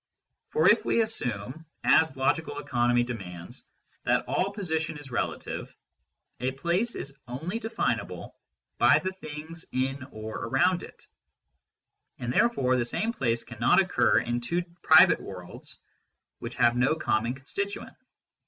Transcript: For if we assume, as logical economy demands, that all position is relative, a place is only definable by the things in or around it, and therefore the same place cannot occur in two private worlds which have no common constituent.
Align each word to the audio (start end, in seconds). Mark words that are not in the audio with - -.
For 0.49 0.67
if 0.67 0.83
we 0.83 1.03
assume, 1.03 1.63
as 1.83 2.17
logical 2.17 2.57
economy 2.57 3.03
demands, 3.03 3.61
that 4.01 4.25
all 4.25 4.51
position 4.51 4.97
is 4.97 5.11
relative, 5.11 5.75
a 6.39 6.53
place 6.53 6.95
is 6.95 7.15
only 7.27 7.59
definable 7.59 8.35
by 8.79 8.97
the 8.97 9.11
things 9.11 9.63
in 9.71 10.03
or 10.09 10.45
around 10.45 10.81
it, 10.81 11.05
and 12.17 12.33
therefore 12.33 12.77
the 12.77 12.83
same 12.83 13.13
place 13.13 13.43
cannot 13.43 13.79
occur 13.79 14.17
in 14.21 14.41
two 14.41 14.63
private 14.81 15.21
worlds 15.21 15.77
which 16.39 16.55
have 16.55 16.75
no 16.75 16.95
common 16.95 17.35
constituent. 17.35 17.93